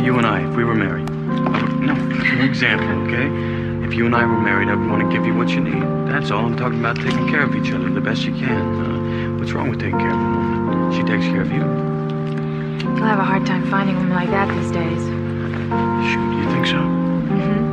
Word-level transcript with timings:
that 0.00 0.06
you 0.06 0.16
and 0.16 0.26
I, 0.26 0.40
if 0.48 0.56
we 0.56 0.64
were 0.64 0.74
married, 0.74 1.10
would, 1.10 1.80
no, 1.80 1.94
for 1.94 2.42
example, 2.42 2.88
okay? 3.04 3.26
If 3.86 3.92
you 3.92 4.06
and 4.06 4.16
I 4.16 4.24
were 4.24 4.40
married, 4.40 4.68
I 4.68 4.74
would 4.74 4.88
want 4.88 5.02
to 5.02 5.08
give 5.14 5.26
you 5.26 5.34
what 5.34 5.50
you 5.50 5.60
need. 5.60 5.82
That's 6.08 6.30
all. 6.30 6.46
I'm 6.46 6.56
talking 6.56 6.80
about 6.80 6.96
taking 6.96 7.28
care 7.28 7.42
of 7.42 7.54
each 7.54 7.70
other 7.70 7.90
the 7.90 8.00
best 8.00 8.22
you 8.22 8.32
can. 8.32 8.48
Uh, 8.80 9.38
what's 9.38 9.52
wrong 9.52 9.68
with 9.68 9.78
taking 9.78 9.98
care 9.98 10.08
of 10.08 10.16
a 10.16 10.18
woman? 10.18 10.92
She 10.96 11.02
takes 11.02 11.26
care 11.26 11.42
of 11.42 11.52
you. 11.52 11.60
You'll 12.96 13.04
have 13.04 13.18
a 13.18 13.24
hard 13.24 13.44
time 13.44 13.68
finding 13.70 13.96
women 13.96 14.14
like 14.14 14.30
that 14.30 14.48
these 14.48 14.70
days. 14.70 15.02
Shoot, 16.08 16.32
you 16.38 16.44
think 16.50 16.66
so? 16.66 16.80
Mm-hmm. 17.36 17.68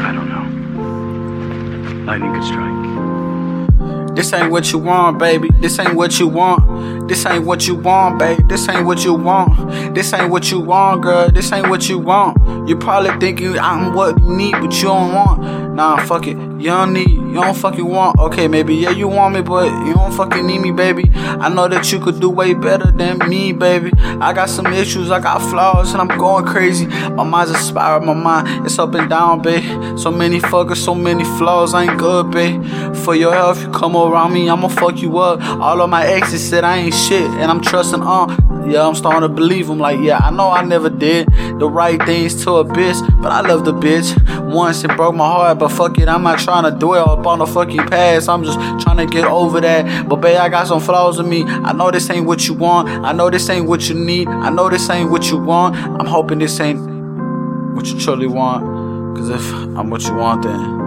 I 0.00 0.12
don't 0.12 0.28
know. 0.30 0.44
Lightning 2.06 2.32
could 2.32 2.44
strike. 2.44 3.11
This 4.14 4.32
ain't 4.32 4.50
what 4.50 4.70
you 4.72 4.78
want, 4.78 5.18
baby. 5.18 5.48
This 5.60 5.78
ain't 5.78 5.94
what 5.94 6.18
you 6.20 6.28
want. 6.28 7.08
This 7.08 7.24
ain't 7.24 7.44
what 7.44 7.66
you 7.66 7.74
want, 7.74 8.18
baby. 8.18 8.42
This 8.44 8.68
ain't 8.68 8.84
what 8.86 9.04
you 9.04 9.14
want. 9.14 9.94
This 9.94 10.12
ain't 10.12 10.30
what 10.30 10.50
you 10.50 10.60
want, 10.60 11.02
girl. 11.02 11.30
This 11.30 11.50
ain't 11.52 11.68
what 11.70 11.88
you 11.88 11.98
want. 11.98 12.68
You 12.68 12.76
probably 12.76 13.18
thinking 13.18 13.58
I'm 13.58 13.94
what 13.94 14.18
you 14.18 14.36
need, 14.36 14.52
but 14.52 14.74
you 14.74 14.88
don't 14.88 15.14
want. 15.14 15.74
Nah, 15.74 16.04
fuck 16.04 16.26
it. 16.26 16.36
You 16.36 16.68
don't 16.68 16.92
need, 16.92 17.08
you 17.32 17.40
don't 17.40 17.56
fucking 17.56 17.86
want. 17.86 18.18
Okay, 18.18 18.46
maybe, 18.46 18.74
yeah, 18.74 18.90
you 18.90 19.08
want 19.08 19.32
me, 19.34 19.40
but 19.40 19.70
you 19.86 19.94
don't 19.94 20.12
fucking 20.12 20.46
need 20.46 20.60
me, 20.60 20.70
baby. 20.70 21.10
I 21.14 21.48
know 21.48 21.66
that 21.66 21.90
you 21.90 21.98
could 21.98 22.20
do 22.20 22.28
way 22.28 22.52
better 22.52 22.90
than 22.90 23.26
me, 23.26 23.52
baby. 23.52 23.90
I 23.96 24.34
got 24.34 24.50
some 24.50 24.66
issues, 24.66 25.10
I 25.10 25.18
got 25.18 25.38
flaws, 25.38 25.94
and 25.94 26.02
I'm 26.02 26.18
going 26.18 26.44
crazy. 26.44 26.86
My 26.86 27.24
mind's 27.24 27.52
a 27.52 27.58
spiral, 27.58 28.04
my 28.04 28.12
mind, 28.12 28.66
it's 28.66 28.78
up 28.78 28.94
and 28.94 29.08
down, 29.08 29.40
babe. 29.40 29.98
So 29.98 30.10
many 30.10 30.40
fuckers, 30.40 30.76
so 30.76 30.94
many 30.94 31.24
flaws, 31.24 31.72
I 31.72 31.84
ain't 31.84 31.98
good, 31.98 32.30
babe. 32.30 32.62
For 32.96 33.14
your 33.14 33.32
health, 33.32 33.62
you 33.62 33.70
come 33.70 33.96
around 33.96 34.34
me, 34.34 34.50
I'ma 34.50 34.68
fuck 34.68 35.00
you 35.00 35.16
up. 35.16 35.40
All 35.42 35.80
of 35.80 35.88
my 35.88 36.06
exes 36.06 36.46
said 36.46 36.64
I 36.64 36.76
ain't 36.76 36.94
shit, 36.94 37.22
and 37.22 37.50
I'm 37.50 37.62
trusting 37.62 38.02
on. 38.02 38.70
Yeah, 38.70 38.86
I'm 38.86 38.94
starting 38.94 39.22
to 39.22 39.28
believe 39.28 39.68
them. 39.68 39.78
Like, 39.78 40.00
yeah, 40.00 40.18
I 40.18 40.30
know 40.30 40.50
I 40.50 40.62
never 40.62 40.90
did 40.90 41.28
the 41.58 41.68
right 41.68 42.00
things 42.04 42.44
to 42.44 42.56
a 42.56 42.64
bitch, 42.64 43.00
but 43.22 43.30
I 43.30 43.40
love 43.40 43.64
the 43.64 43.72
bitch. 43.72 44.12
Once 44.52 44.82
it 44.82 44.94
broke 44.96 45.14
my 45.14 45.26
heart, 45.26 45.58
but 45.60 45.68
fuck 45.68 45.96
it, 45.98 46.08
I'm 46.08 46.24
not 46.24 46.40
trying 46.40 46.64
to 46.64 46.76
dwell 46.76 47.08
up 47.10 47.26
on 47.26 47.38
the 47.38 47.46
fucking 47.46 47.86
past. 47.86 48.28
I'm 48.28 48.42
just 48.42 48.58
trying 48.80 48.96
to 48.96 49.06
get 49.06 49.24
over 49.24 49.60
that. 49.60 50.08
But 50.08 50.16
babe, 50.16 50.38
I 50.38 50.48
got 50.48 50.66
some 50.66 50.80
flaws 50.80 51.18
in 51.18 51.28
me. 51.28 51.44
I 51.44 51.72
know 51.72 51.90
this 51.90 52.10
ain't 52.10 52.26
what 52.26 52.46
you 52.48 52.54
want. 52.54 52.88
I 52.88 53.12
know 53.12 53.30
this 53.30 53.48
ain't 53.48 53.66
what 53.66 53.88
you 53.88 53.94
need. 53.94 54.28
I 54.28 54.50
know 54.50 54.68
this 54.68 54.90
ain't 54.90 55.10
what 55.10 55.30
you 55.30 55.38
want. 55.38 55.76
I'm 55.76 56.06
hoping 56.06 56.40
this 56.40 56.58
ain't 56.60 56.80
what 57.74 57.86
you 57.86 57.98
truly 57.98 58.26
want. 58.26 59.16
Cause 59.16 59.30
if 59.30 59.52
I'm 59.52 59.88
what 59.88 60.02
you 60.02 60.14
want, 60.14 60.42
then 60.42 60.81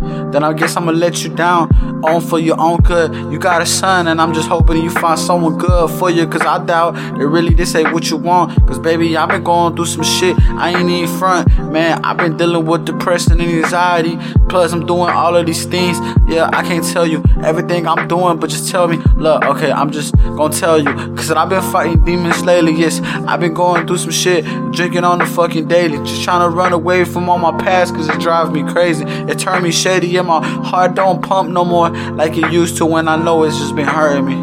then 0.00 0.44
I 0.44 0.52
guess 0.52 0.76
I'ma 0.76 0.92
let 0.92 1.22
you 1.22 1.30
down. 1.30 1.70
On 2.04 2.20
for 2.20 2.38
your 2.38 2.58
own 2.58 2.78
good. 2.78 3.14
You 3.32 3.38
got 3.38 3.62
a 3.62 3.66
son, 3.66 4.08
and 4.08 4.20
I'm 4.20 4.32
just 4.32 4.48
hoping 4.48 4.82
you 4.82 4.90
find 4.90 5.18
someone 5.18 5.58
good 5.58 5.90
for 5.90 6.10
you. 6.10 6.26
Cause 6.26 6.42
I 6.42 6.64
doubt 6.64 6.94
that 6.94 7.26
really 7.26 7.54
this 7.54 7.74
ain't 7.74 7.92
what 7.92 8.10
you 8.10 8.16
want. 8.16 8.56
Cause 8.66 8.78
baby, 8.78 9.16
I've 9.16 9.28
been 9.28 9.44
going 9.44 9.76
through 9.76 9.86
some 9.86 10.02
shit. 10.02 10.36
I 10.50 10.70
ain't 10.70 10.88
even 10.88 11.18
front. 11.18 11.48
Man, 11.70 12.04
I've 12.04 12.16
been 12.16 12.36
dealing 12.36 12.64
with 12.64 12.84
depression 12.84 13.32
and 13.32 13.42
anxiety. 13.42 14.18
Plus, 14.48 14.72
I'm 14.72 14.86
doing 14.86 15.10
all 15.10 15.36
of 15.36 15.46
these 15.46 15.64
things. 15.66 15.98
Yeah, 16.28 16.48
I 16.52 16.62
can't 16.62 16.84
tell 16.84 17.06
you 17.06 17.22
everything 17.44 17.86
I'm 17.86 18.08
doing, 18.08 18.38
but 18.38 18.50
just 18.50 18.70
tell 18.70 18.88
me, 18.88 18.96
look, 19.16 19.44
okay, 19.44 19.70
I'm 19.70 19.90
just 19.90 20.16
gonna 20.16 20.54
tell 20.54 20.78
you. 20.78 20.92
Cause 21.14 21.30
I've 21.30 21.48
been 21.48 21.62
fighting 21.70 22.04
demons 22.04 22.42
lately. 22.44 22.72
Yes, 22.72 23.00
I've 23.00 23.40
been 23.40 23.54
going 23.54 23.86
through 23.86 23.98
some 23.98 24.10
shit. 24.10 24.44
Drinking 24.72 25.04
on 25.04 25.18
the 25.18 25.26
fucking 25.26 25.68
daily. 25.68 25.98
Just 25.98 26.22
trying 26.22 26.48
to 26.48 26.54
run 26.54 26.72
away 26.72 27.04
from 27.04 27.28
all 27.28 27.38
my 27.38 27.56
past. 27.58 27.94
Cause 27.94 28.08
it 28.08 28.20
drives 28.20 28.50
me 28.50 28.62
crazy. 28.62 29.04
It 29.04 29.38
turned 29.38 29.64
me 29.64 29.70
shady 29.90 30.16
and 30.16 30.28
my 30.28 30.40
heart 30.70 30.94
don't 30.94 31.20
pump 31.20 31.50
no 31.50 31.64
more 31.64 31.90
like 31.90 32.36
it 32.36 32.52
used 32.52 32.76
to 32.76 32.86
when 32.86 33.08
I 33.08 33.16
know 33.16 33.42
it's 33.42 33.58
just 33.58 33.74
been 33.74 33.88
hurting 33.88 34.24
me. 34.24 34.38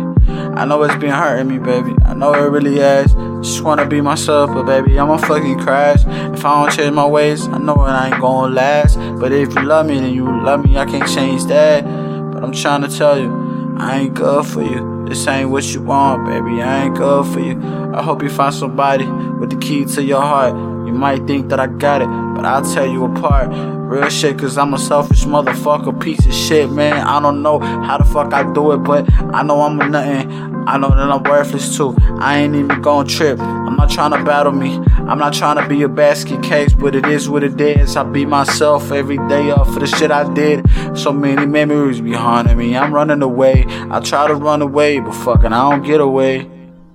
I 0.59 0.65
know 0.65 0.83
it's 0.83 0.95
been 0.95 1.11
hurting 1.11 1.47
me, 1.47 1.57
baby. 1.57 1.95
I 2.03 2.13
know 2.13 2.33
it 2.33 2.49
really 2.52 2.80
has. 2.80 3.13
Just 3.41 3.61
wanna 3.61 3.86
be 3.86 4.02
myself, 4.02 4.49
but 4.53 4.63
baby, 4.63 4.99
I'ma 4.99 5.15
fucking 5.17 5.59
crash. 5.59 6.02
If 6.36 6.43
I 6.43 6.49
don't 6.65 6.75
change 6.75 6.93
my 6.93 7.05
ways, 7.05 7.47
I 7.47 7.59
know 7.59 7.86
it 7.86 7.93
ain't 8.05 8.19
gonna 8.19 8.53
last. 8.53 8.97
But 9.19 9.31
if 9.31 9.55
you 9.55 9.61
love 9.61 9.86
me, 9.86 9.99
then 9.99 10.13
you 10.13 10.25
love 10.43 10.65
me. 10.65 10.77
I 10.77 10.86
can't 10.86 11.09
change 11.09 11.45
that. 11.45 11.86
But 12.33 12.43
I'm 12.43 12.52
trying 12.52 12.81
to 12.81 12.89
tell 12.89 13.17
you, 13.17 13.77
I 13.80 13.99
ain't 13.99 14.15
good 14.15 14.45
for 14.45 14.63
you. 14.63 15.05
This 15.07 15.25
ain't 15.27 15.49
what 15.49 15.63
you 15.73 15.81
want, 15.81 16.25
baby. 16.25 16.61
I 16.61 16.86
ain't 16.86 16.97
good 16.97 17.25
for 17.33 17.39
you. 17.39 17.55
I 17.97 18.03
hope 18.03 18.21
you 18.21 18.30
find 18.30 18.53
somebody 18.53 19.05
with 19.05 19.49
the 19.49 19.58
key 19.58 19.83
to 19.83 20.03
your 20.03 20.21
heart. 20.21 20.53
You 20.53 20.93
might 20.93 21.25
think 21.25 21.49
that 21.49 21.59
I 21.59 21.65
got 21.65 22.03
it, 22.03 22.08
but 22.35 22.45
I'll 22.45 22.63
tell 22.63 22.85
you 22.85 23.05
apart. 23.05 23.49
Real 23.52 24.08
shit, 24.09 24.37
cause 24.37 24.55
I'm 24.55 24.75
a 24.75 24.77
selfish 24.77 25.25
motherfucker, 25.25 25.99
piece 25.99 26.23
of 26.23 26.31
shit, 26.31 26.69
man. 26.69 26.93
I 26.93 27.19
don't 27.19 27.41
know 27.41 27.57
how 27.57 27.97
the 27.97 28.03
fuck 28.03 28.33
I 28.33 28.53
do 28.53 28.73
it, 28.73 28.77
but 28.83 29.11
I 29.33 29.41
know 29.41 29.63
I'm 29.63 29.81
a 29.81 29.89
nothing. 29.89 30.31
I 30.67 30.77
know 30.77 30.89
that 30.89 31.09
I'm 31.09 31.23
worthless 31.23 31.75
too. 31.75 31.95
I 32.19 32.37
ain't 32.37 32.55
even 32.55 32.83
gon' 32.83 33.07
trip. 33.07 33.39
I'm 33.39 33.75
not 33.75 33.89
trying 33.89 34.11
to 34.11 34.23
battle 34.23 34.52
me. 34.52 34.75
I'm 34.75 35.17
not 35.17 35.33
trying 35.33 35.55
to 35.55 35.67
be 35.67 35.81
a 35.81 35.89
basket 35.89 36.43
case, 36.43 36.73
but 36.73 36.93
it 36.93 37.07
is 37.07 37.27
what 37.27 37.43
it 37.43 37.59
is. 37.59 37.95
I 37.95 38.03
beat 38.03 38.27
myself 38.27 38.91
every 38.91 39.17
day 39.27 39.49
up 39.49 39.65
for 39.65 39.80
the 39.80 39.87
shit 39.87 40.11
I 40.11 40.31
did. 40.36 40.69
So 40.95 41.11
many 41.11 41.47
memories 41.47 41.99
behind 41.99 42.55
me. 42.55 42.77
I'm 42.77 42.93
running 42.93 43.23
away. 43.23 43.65
I 43.89 44.02
try 44.02 44.27
to 44.27 44.36
run 44.36 44.61
away, 44.61 44.99
but 44.99 45.13
fucking 45.13 45.52
I 45.52 45.71
don't 45.71 45.81
get 45.81 45.99
away. 45.99 46.56